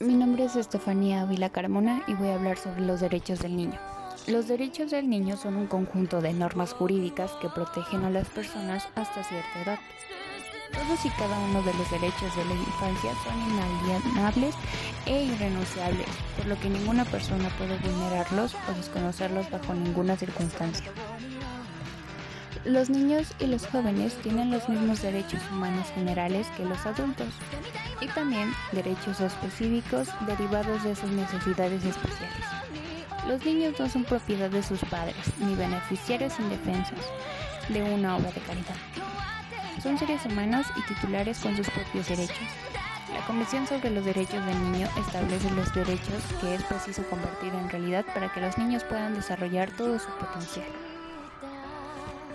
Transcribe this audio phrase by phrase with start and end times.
[0.00, 3.78] Mi nombre es Estefanía Ávila Carmona y voy a hablar sobre los derechos del niño.
[4.26, 8.88] Los derechos del niño son un conjunto de normas jurídicas que protegen a las personas
[8.96, 9.78] hasta cierta edad.
[10.72, 14.56] Todos y cada uno de los derechos de la infancia son inalienables
[15.06, 20.90] e irrenunciables, por lo que ninguna persona puede vulnerarlos o desconocerlos bajo ninguna circunstancia.
[22.64, 27.28] Los niños y los jóvenes tienen los mismos derechos humanos generales que los adultos
[28.00, 32.46] y también derechos específicos derivados de sus necesidades especiales.
[33.28, 36.98] Los niños no son propiedad de sus padres ni beneficiarios indefensos
[37.68, 38.76] de una obra de caridad.
[39.82, 42.48] Son seres humanos y titulares con sus propios derechos.
[43.12, 47.68] La Convención sobre los Derechos del Niño establece los derechos que es preciso convertir en
[47.68, 50.83] realidad para que los niños puedan desarrollar todo su potencial.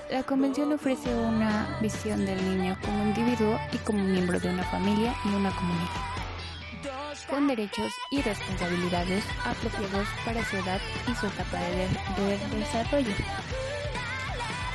[0.10, 5.14] La Convención ofrece una visión del niño como individuo y como miembro de una familia
[5.24, 5.88] y una comunidad,
[7.30, 13.14] con derechos y responsabilidades apropiados para su edad y su etapa de, desarrollo.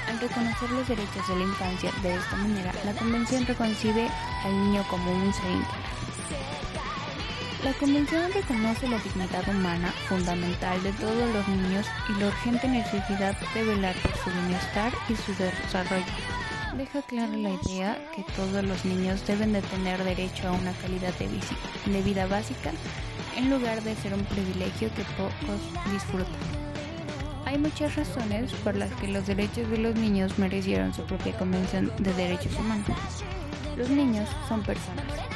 [0.08, 4.08] Al reconocer los derechos de la infancia de esta manera, la Convención reconcibe
[4.44, 5.83] al niño como un ser.
[7.64, 13.34] La Convención reconoce la dignidad humana fundamental de todos los niños y la urgente necesidad
[13.54, 16.04] de velar por su bienestar y su desarrollo.
[16.76, 21.14] Deja clara la idea que todos los niños deben de tener derecho a una calidad
[21.14, 21.26] de,
[21.90, 22.70] de vida básica
[23.34, 26.36] en lugar de ser un privilegio que pocos disfrutan.
[27.46, 31.90] Hay muchas razones por las que los derechos de los niños merecieron su propia Convención
[31.98, 33.24] de Derechos Humanos.
[33.74, 35.33] Los niños son personas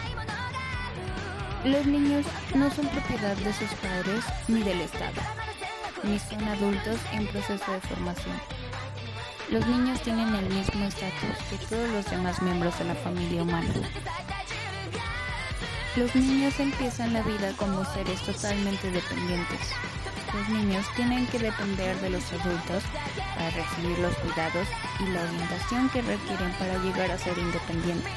[1.68, 2.24] los niños
[2.54, 5.20] no son propiedad de sus padres ni del Estado,
[6.02, 8.34] ni son adultos en proceso de formación.
[9.50, 13.68] Los niños tienen el mismo estatus que todos los demás miembros de la familia humana.
[15.96, 19.60] Los niños empiezan la vida como seres totalmente dependientes.
[20.34, 22.82] Los niños tienen que depender de los adultos
[23.34, 24.68] para recibir los cuidados
[25.00, 28.12] y la orientación que requieren para llegar a ser independientes.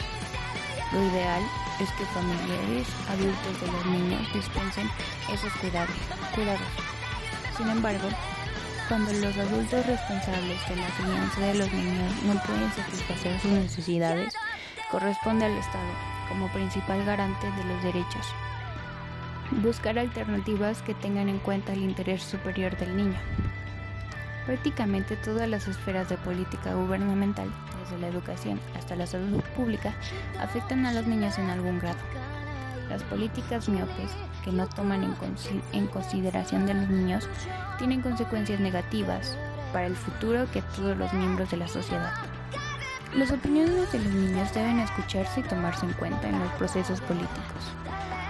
[0.93, 1.41] Lo ideal
[1.81, 4.87] es que familiares adultos de los niños dispensen
[5.33, 5.95] esos cuidados.
[6.35, 6.61] cuidados.
[7.57, 8.07] Sin embargo,
[8.87, 14.33] cuando los adultos responsables de la crianza de los niños no pueden satisfacer sus necesidades,
[14.91, 15.91] corresponde al Estado,
[16.29, 18.27] como principal garante de los derechos,
[19.63, 23.19] buscar alternativas que tengan en cuenta el interés superior del niño.
[24.45, 27.49] Prácticamente todas las esferas de política gubernamental,
[27.91, 29.93] desde la educación hasta la salud pública,
[30.39, 31.99] afectan a los niños en algún grado.
[32.89, 34.11] Las políticas miopes,
[34.43, 35.03] que no toman
[35.71, 37.29] en, consideración de los niños,
[37.77, 39.37] tienen consecuencias negativas
[39.71, 42.13] para el futuro que todos los miembros de la sociedad.
[43.15, 47.71] Las opiniones de los niños deben escucharse y tomarse en cuenta en los procesos políticos.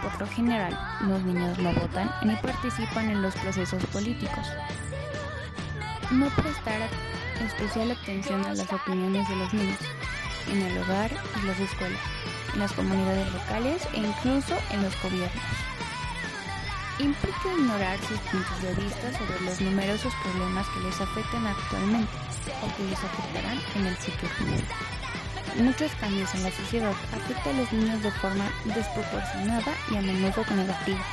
[0.01, 0.77] Por lo general,
[1.07, 4.47] los niños no votan ni participan en los procesos políticos.
[6.11, 6.81] No prestar
[7.45, 9.79] especial atención a las opiniones de los niños
[10.51, 11.99] en el hogar y las escuelas,
[12.53, 15.43] en las comunidades locales e incluso en los gobiernos.
[16.99, 22.11] Implica ignorar sus puntos de vista sobre los numerosos problemas que les afectan actualmente
[22.61, 24.31] o que les afectarán en el futuro.
[25.57, 30.45] Muchos cambios en la sociedad afectan a los niños de forma desproporcionada y a menudo
[30.55, 31.03] negativa.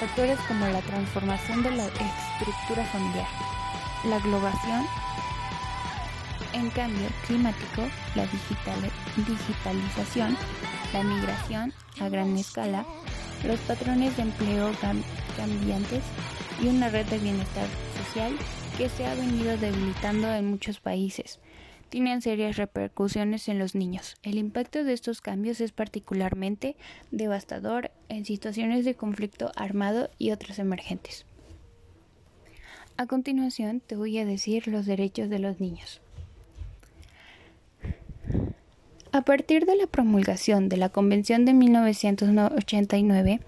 [0.00, 3.28] Factores como la transformación de la estructura familiar,
[4.04, 4.86] la globalización,
[6.54, 7.82] en cambio climático,
[8.14, 10.36] la digitalización,
[10.92, 12.86] la migración a gran escala,
[13.44, 14.70] los patrones de empleo
[15.36, 16.02] cambiantes
[16.62, 17.66] y una red de bienestar
[17.98, 18.32] social
[18.78, 21.40] que se ha venido debilitando en muchos países
[21.94, 24.16] tienen serias repercusiones en los niños.
[24.24, 26.74] El impacto de estos cambios es particularmente
[27.12, 31.24] devastador en situaciones de conflicto armado y otras emergentes.
[32.96, 36.00] A continuación te voy a decir los derechos de los niños.
[39.14, 43.40] A partir de la promulgación de la Convención de 1989,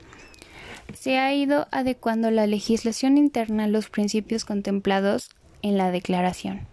[0.94, 5.28] se ha ido adecuando la legislación interna a los principios contemplados
[5.62, 6.68] en la Declaración,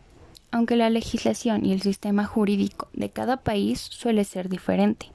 [0.51, 5.07] aunque la legislación y el sistema jurídico de cada país suele ser diferente.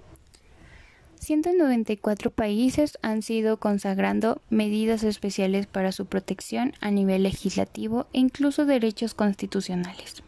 [1.20, 8.66] 194 países han sido consagrando medidas especiales para su protección a nivel legislativo e incluso
[8.66, 10.24] derechos constitucionales.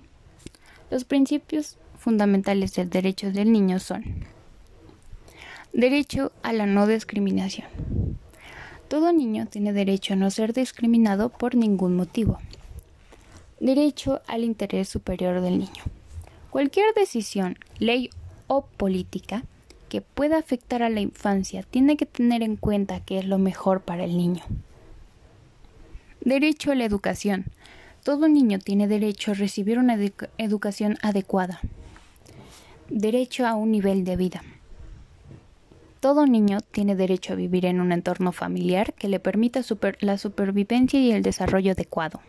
[0.89, 4.25] Los principios fundamentales del derecho del niño son
[5.73, 7.69] derecho a la no discriminación.
[8.89, 12.39] Todo niño tiene derecho a no ser discriminado por ningún motivo.
[13.61, 15.85] Derecho al interés superior del niño.
[16.51, 18.11] Cualquier decisión, ley
[18.49, 19.45] o política
[19.89, 23.83] que pueda afectar a la infancia tiene que tener en cuenta que es lo mejor
[23.83, 24.43] para el niño.
[26.23, 27.45] Derecho a la educación.
[28.03, 29.99] Todo niño tiene derecho a recibir una
[30.39, 31.61] educación adecuada.
[32.91, 34.43] Derecho a un nivel de vida.
[36.01, 39.61] Todo niño tiene derecho a vivir en un entorno familiar que le permita
[40.01, 42.21] la supervivencia y el desarrollo adecuado.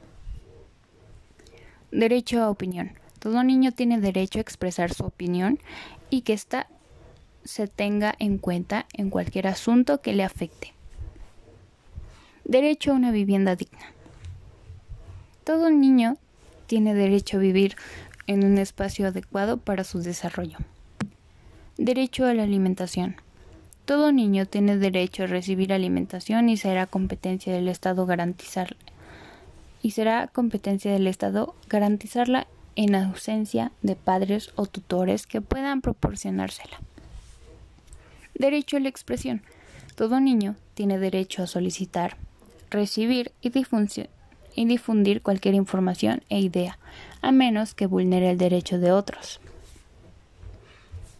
[1.92, 2.92] Derecho a opinión.
[3.18, 5.58] Todo niño tiene derecho a expresar su opinión
[6.12, 6.68] y que ésta
[7.44, 10.76] se tenga en cuenta en cualquier asunto que le afecte.
[12.46, 13.94] Derecho a una vivienda digna.
[15.44, 16.18] Todo niño
[16.68, 17.76] tiene derecho a vivir
[18.28, 20.58] en un espacio adecuado para su desarrollo.
[21.78, 23.16] Derecho a la alimentación.
[23.86, 28.78] Todo niño tiene derecho a recibir alimentación y será competencia del Estado garantizarla.
[29.82, 36.80] Y será competencia del Estado garantizarla en ausencia de padres o tutores que puedan proporcionársela.
[38.36, 39.42] Derecho a la expresión.
[39.96, 42.18] Todo niño tiene derecho a solicitar,
[42.70, 43.50] recibir y,
[44.56, 46.78] y difundir cualquier información e idea,
[47.22, 49.40] a menos que vulnere el derecho de otros.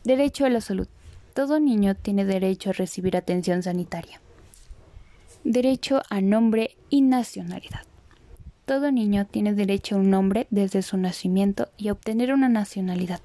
[0.04, 0.88] Derecho a la salud.
[1.34, 4.20] Todo niño tiene derecho a recibir atención sanitaria.
[5.44, 7.82] Derecho a nombre y nacionalidad.
[8.66, 13.22] Todo niño tiene derecho a un nombre desde su nacimiento y a obtener una nacionalidad.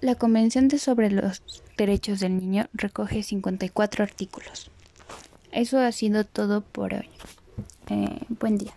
[0.00, 1.42] La Convención de sobre los
[1.76, 4.70] Derechos del Niño recoge 54 artículos.
[5.50, 7.08] Eso ha sido todo por hoy.
[7.88, 8.72] Eh, buen día.